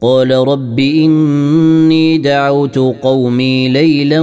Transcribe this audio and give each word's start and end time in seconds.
قال 0.00 0.30
رب 0.30 0.78
إني 0.78 2.18
دعوت 2.18 2.78
قومي 2.78 3.68
ليلا 3.68 4.20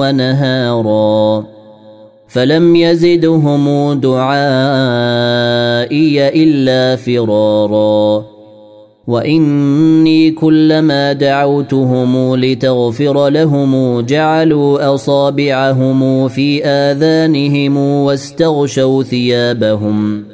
ونهارا 0.00 1.46
فلم 2.28 2.76
يزدهم 2.76 3.92
دعائي 4.00 4.28
إلا 6.44 6.96
فرارا 6.96 8.24
وإني 9.06 10.30
كلما 10.30 11.12
دعوتهم 11.12 12.36
لتغفر 12.36 13.28
لهم 13.28 14.00
جعلوا 14.00 14.94
أصابعهم 14.94 16.28
في 16.28 16.64
آذانهم 16.64 17.76
واستغشوا 17.76 19.02
ثيابهم 19.02 20.33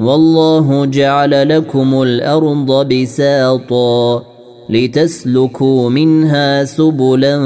والله 0.00 0.84
جعل 0.86 1.48
لكم 1.48 2.02
الأرض 2.02 2.88
بساطا 2.88 4.22
لتسلكوا 4.70 5.90
منها 5.90 6.64
سبلا 6.64 7.36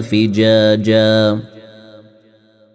فجاجا. 0.00 1.38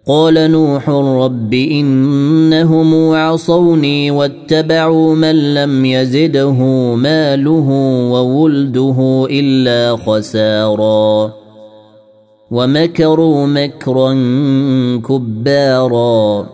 قال 0.06 0.50
نوح 0.50 0.88
رب 0.90 1.54
إنهم 1.54 3.14
عصوني 3.14 4.10
واتبعوا 4.10 5.14
من 5.14 5.54
لم 5.54 5.84
يزده 5.84 6.52
ماله 6.94 7.68
وولده 8.10 9.26
إلا 9.30 9.96
خسارا. 9.96 11.32
ومكروا 12.50 13.46
مكرا 13.46 14.12
كبارا. 15.08 16.53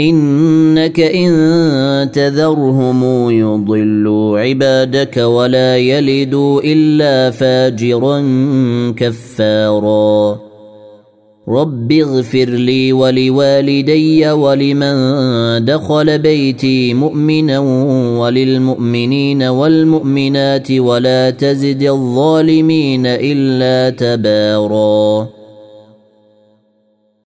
إنك 0.00 1.00
إن 1.00 2.10
تذرهم 2.10 3.30
يضلوا 3.30 4.40
عبادك 4.40 5.16
ولا 5.16 5.76
يلدوا 5.76 6.60
إلا 6.64 7.30
فاجرا 7.30 8.20
كفارا. 8.96 10.38
رب 11.48 11.92
اغفر 11.92 12.44
لي 12.44 12.92
ولوالدي 12.92 14.30
ولمن 14.30 14.94
دخل 15.64 16.18
بيتي 16.18 16.94
مؤمنا 16.94 17.58
وللمؤمنين 18.18 19.42
والمؤمنات 19.42 20.70
ولا 20.70 21.30
تزد 21.30 21.82
الظالمين 21.82 23.06
إلا 23.06 23.90
تباراً. 23.90 25.43